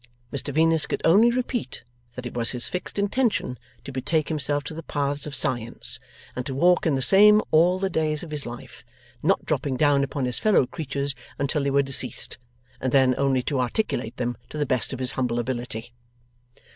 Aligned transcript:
Mr 0.33 0.51
Venus 0.51 0.87
could 0.87 1.03
only 1.05 1.29
repeat 1.29 1.83
that 2.15 2.25
it 2.25 2.33
was 2.33 2.49
his 2.49 2.67
fixed 2.67 2.97
intention 2.97 3.55
to 3.83 3.91
betake 3.91 4.29
himself 4.29 4.63
to 4.63 4.73
the 4.73 4.81
paths 4.81 5.27
of 5.27 5.35
science, 5.35 5.99
and 6.35 6.43
to 6.43 6.55
walk 6.55 6.87
in 6.87 6.95
the 6.95 7.03
same 7.03 7.39
all 7.51 7.77
the 7.77 7.87
days 7.87 8.23
of 8.23 8.31
his 8.31 8.43
life; 8.47 8.83
not 9.21 9.45
dropping 9.45 9.77
down 9.77 10.03
upon 10.03 10.25
his 10.25 10.39
fellow 10.39 10.65
creatures 10.65 11.13
until 11.37 11.61
they 11.63 11.69
were 11.69 11.83
deceased, 11.83 12.39
and 12.79 12.91
then 12.91 13.13
only 13.15 13.43
to 13.43 13.59
articulate 13.59 14.17
them 14.17 14.35
to 14.49 14.57
the 14.57 14.65
best 14.65 14.91
of 14.91 14.97
his 14.97 15.11
humble 15.11 15.37
ability. 15.37 15.93